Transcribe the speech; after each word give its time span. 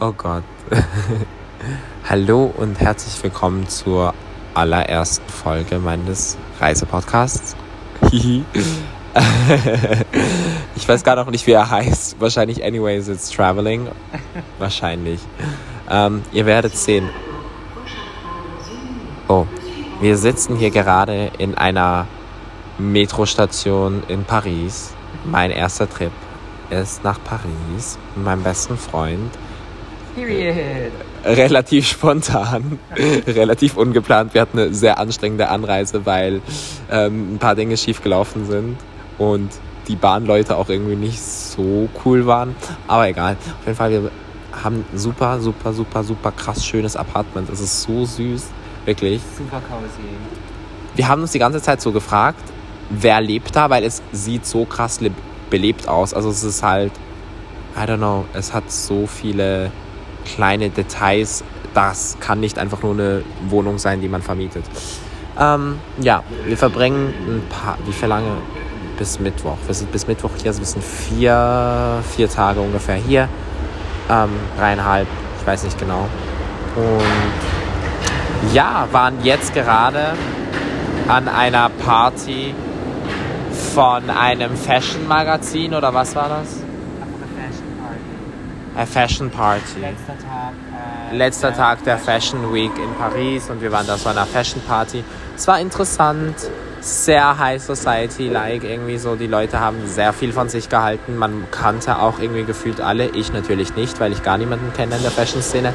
Oh 0.00 0.12
Gott. 0.12 0.44
Hallo 2.08 2.54
und 2.56 2.78
herzlich 2.78 3.20
willkommen 3.20 3.68
zur 3.68 4.14
allerersten 4.54 5.28
Folge 5.28 5.80
meines 5.80 6.38
Reisepodcasts. 6.60 7.56
ich 10.76 10.88
weiß 10.88 11.02
gar 11.02 11.16
noch 11.16 11.28
nicht, 11.32 11.48
wie 11.48 11.50
er 11.50 11.68
heißt. 11.68 12.20
Wahrscheinlich 12.20 12.64
Anyways 12.64 13.08
It's 13.08 13.28
Traveling. 13.28 13.88
Wahrscheinlich. 14.60 15.18
Ähm, 15.90 16.22
ihr 16.30 16.46
werdet 16.46 16.76
sehen. 16.76 17.08
Oh, 19.26 19.46
wir 20.00 20.16
sitzen 20.16 20.54
hier 20.54 20.70
gerade 20.70 21.32
in 21.38 21.56
einer 21.56 22.06
Metrostation 22.78 24.04
in 24.06 24.22
Paris. 24.22 24.94
Mein 25.24 25.50
erster 25.50 25.90
Trip 25.90 26.12
ist 26.70 27.02
nach 27.02 27.18
Paris 27.24 27.98
mit 28.14 28.24
meinem 28.24 28.44
besten 28.44 28.78
Freund. 28.78 29.32
Period. 30.14 30.92
Relativ 31.24 31.86
spontan, 31.88 32.78
relativ 33.26 33.76
ungeplant. 33.76 34.34
Wir 34.34 34.40
hatten 34.42 34.58
eine 34.58 34.74
sehr 34.74 34.98
anstrengende 34.98 35.48
Anreise, 35.48 36.06
weil 36.06 36.40
ähm, 36.90 37.34
ein 37.34 37.38
paar 37.38 37.54
Dinge 37.54 37.76
schief 37.76 38.02
gelaufen 38.02 38.46
sind 38.46 38.76
und 39.18 39.50
die 39.88 39.96
Bahnleute 39.96 40.56
auch 40.56 40.68
irgendwie 40.68 40.96
nicht 40.96 41.20
so 41.20 41.88
cool 42.04 42.26
waren. 42.26 42.54
Aber 42.86 43.08
egal. 43.08 43.36
Auf 43.60 43.66
jeden 43.66 43.76
Fall, 43.76 43.90
wir 43.90 44.10
haben 44.62 44.84
ein 44.92 44.98
super, 44.98 45.40
super, 45.40 45.72
super, 45.72 46.02
super 46.04 46.32
krass 46.32 46.64
schönes 46.64 46.96
Apartment. 46.96 47.48
Es 47.50 47.60
ist 47.60 47.82
so 47.82 48.04
süß, 48.04 48.46
wirklich. 48.84 49.20
Super 49.36 49.60
cozy. 49.68 50.08
Wir 50.94 51.08
haben 51.08 51.22
uns 51.22 51.32
die 51.32 51.38
ganze 51.38 51.60
Zeit 51.62 51.80
so 51.80 51.92
gefragt, 51.92 52.42
wer 52.90 53.20
lebt 53.20 53.54
da, 53.54 53.70
weil 53.70 53.84
es 53.84 54.02
sieht 54.12 54.46
so 54.46 54.64
krass 54.64 55.00
leb- 55.00 55.12
belebt 55.50 55.88
aus. 55.88 56.12
Also 56.14 56.30
es 56.30 56.42
ist 56.44 56.62
halt, 56.62 56.92
I 57.76 57.80
don't 57.80 57.98
know, 57.98 58.24
es 58.34 58.52
hat 58.52 58.70
so 58.70 59.06
viele 59.06 59.70
kleine 60.34 60.70
Details. 60.70 61.44
Das 61.74 62.16
kann 62.20 62.40
nicht 62.40 62.58
einfach 62.58 62.82
nur 62.82 62.92
eine 62.92 63.22
Wohnung 63.48 63.78
sein, 63.78 64.00
die 64.00 64.08
man 64.08 64.22
vermietet. 64.22 64.64
Ähm, 65.38 65.78
ja, 66.00 66.22
wir 66.44 66.56
verbringen 66.56 67.14
ein 67.26 67.42
paar, 67.48 67.78
wie 67.84 67.92
viel 67.92 68.08
lange? 68.08 68.32
Bis 68.98 69.20
Mittwoch. 69.20 69.56
Wir 69.66 69.74
sind 69.74 69.92
bis 69.92 70.08
Mittwoch 70.08 70.30
hier, 70.36 70.48
also 70.48 70.58
wir 70.58 70.66
sind 70.66 70.84
vier, 70.84 72.02
vier 72.16 72.28
Tage 72.28 72.60
ungefähr 72.60 72.96
hier. 72.96 73.28
Ähm, 74.10 74.30
dreieinhalb, 74.58 75.06
ich 75.40 75.46
weiß 75.46 75.62
nicht 75.62 75.78
genau. 75.78 76.08
Und 76.74 78.52
ja, 78.52 78.88
waren 78.90 79.22
jetzt 79.22 79.54
gerade 79.54 80.14
an 81.06 81.28
einer 81.28 81.68
Party 81.68 82.54
von 83.74 84.10
einem 84.10 84.56
Fashion-Magazin 84.56 85.74
oder 85.74 85.94
was 85.94 86.16
war 86.16 86.28
das? 86.28 86.67
Eine 88.78 88.86
Fashion 88.86 89.28
Party. 89.28 89.60
Fashion. 89.60 89.82
Letzter 89.82 90.18
Tag. 90.18 90.52
Äh, 91.10 91.16
Letzter 91.16 91.52
Tag 91.52 91.82
der 91.82 91.98
Fashion 91.98 92.54
Week 92.54 92.70
in 92.78 92.94
Paris 92.96 93.50
und 93.50 93.60
wir 93.60 93.72
waren 93.72 93.88
da 93.88 93.98
so 93.98 94.08
einer 94.08 94.24
Fashion 94.24 94.62
Party. 94.62 95.02
Es 95.36 95.48
war 95.48 95.58
interessant, 95.58 96.36
sehr 96.80 97.36
High 97.36 97.60
Society-like 97.60 98.62
irgendwie 98.62 98.96
so. 98.98 99.16
Die 99.16 99.26
Leute 99.26 99.58
haben 99.58 99.84
sehr 99.88 100.12
viel 100.12 100.32
von 100.32 100.48
sich 100.48 100.68
gehalten. 100.68 101.16
Man 101.16 101.48
kannte 101.50 101.98
auch 101.98 102.20
irgendwie 102.20 102.44
gefühlt 102.44 102.80
alle. 102.80 103.08
Ich 103.08 103.32
natürlich 103.32 103.74
nicht, 103.74 103.98
weil 103.98 104.12
ich 104.12 104.22
gar 104.22 104.38
niemanden 104.38 104.72
kenne 104.72 104.94
in 104.94 105.02
der 105.02 105.10
Fashion-Szene. 105.10 105.72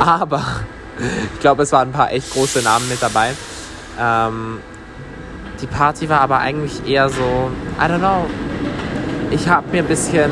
Aber 0.00 0.42
ich 1.34 1.40
glaube, 1.40 1.64
es 1.64 1.72
waren 1.72 1.90
ein 1.90 1.92
paar 1.92 2.10
echt 2.10 2.32
große 2.32 2.62
Namen 2.62 2.88
mit 2.88 3.02
dabei. 3.02 3.32
Ähm, 4.00 4.60
die 5.60 5.66
Party 5.66 6.08
war 6.08 6.22
aber 6.22 6.38
eigentlich 6.38 6.88
eher 6.88 7.10
so, 7.10 7.50
I 7.78 7.82
don't 7.82 7.98
know. 7.98 8.24
Ich 9.30 9.46
habe 9.46 9.68
mir 9.70 9.82
ein 9.82 9.88
bisschen 9.88 10.30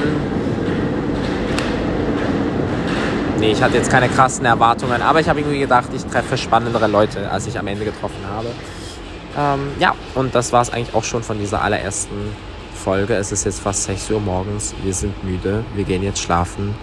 Nee, 3.38 3.52
ich 3.52 3.62
hatte 3.62 3.76
jetzt 3.76 3.88
keine 3.88 4.08
krassen 4.08 4.44
Erwartungen, 4.44 5.00
aber 5.00 5.20
ich 5.20 5.28
habe 5.28 5.38
irgendwie 5.38 5.60
gedacht, 5.60 5.90
ich 5.94 6.04
treffe 6.04 6.36
spannendere 6.36 6.88
Leute, 6.88 7.30
als 7.30 7.46
ich 7.46 7.56
am 7.56 7.68
Ende 7.68 7.84
getroffen 7.84 8.24
habe. 8.28 8.48
Ähm, 9.38 9.70
ja, 9.78 9.94
und 10.16 10.34
das 10.34 10.52
war 10.52 10.62
es 10.62 10.70
eigentlich 10.70 10.92
auch 10.92 11.04
schon 11.04 11.22
von 11.22 11.38
dieser 11.38 11.62
allerersten 11.62 12.34
Folge. 12.74 13.14
Es 13.14 13.30
ist 13.30 13.44
jetzt 13.44 13.60
fast 13.60 13.84
6 13.84 14.10
Uhr 14.10 14.20
morgens, 14.20 14.74
wir 14.82 14.92
sind 14.92 15.22
müde, 15.22 15.64
wir 15.76 15.84
gehen 15.84 16.02
jetzt 16.02 16.20
schlafen 16.20 16.74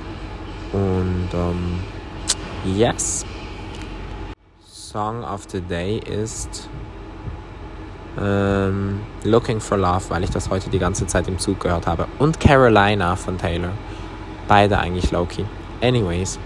und 0.71 1.27
ähm, 1.33 1.79
yes. 2.63 3.25
Song 4.65 5.25
of 5.25 5.41
the 5.51 5.59
Day 5.59 5.97
ist 5.97 6.69
ähm, 8.17 9.01
Looking 9.25 9.59
for 9.59 9.77
Love, 9.77 10.03
weil 10.07 10.23
ich 10.23 10.29
das 10.29 10.49
heute 10.49 10.69
die 10.69 10.79
ganze 10.79 11.05
Zeit 11.05 11.27
im 11.27 11.37
Zug 11.37 11.59
gehört 11.59 11.85
habe. 11.85 12.07
Und 12.17 12.39
Carolina 12.39 13.17
von 13.17 13.37
Taylor. 13.37 13.71
Beide 14.47 14.79
eigentlich 14.79 15.11
Loki. 15.11 15.43
Anyways, 15.81 16.37